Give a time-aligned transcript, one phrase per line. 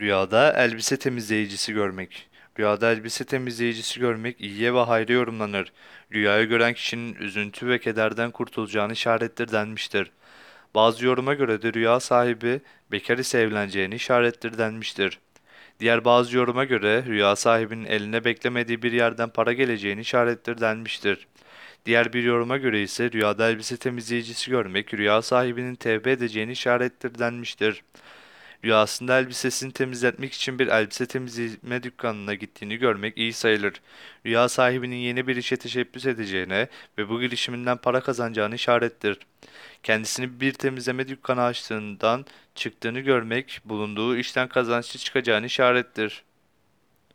[0.00, 2.28] Rüyada elbise temizleyicisi görmek.
[2.58, 5.72] Rüyada elbise temizleyicisi görmek iyiye ve hayra yorumlanır.
[6.12, 10.10] Rüyayı gören kişinin üzüntü ve kederden kurtulacağını işarettir denmiştir.
[10.74, 12.60] Bazı yoruma göre de rüya sahibi
[12.92, 15.18] bekar ise evleneceğini işarettir denmiştir.
[15.80, 21.26] Diğer bazı yoruma göre rüya sahibinin eline beklemediği bir yerden para geleceğini işarettir denmiştir.
[21.86, 27.82] Diğer bir yoruma göre ise rüyada elbise temizleyicisi görmek rüya sahibinin tevbe edeceğini işarettir denmiştir.
[28.64, 33.74] Rüyasında elbisesini temizletmek için bir elbise temizleme dükkanına gittiğini görmek iyi sayılır.
[34.26, 36.68] Rüya sahibinin yeni bir işe teşebbüs edeceğine
[36.98, 39.18] ve bu girişiminden para kazanacağını işarettir.
[39.82, 46.24] Kendisini bir temizleme dükkanı açtığından çıktığını görmek bulunduğu işten kazançlı çıkacağını işarettir.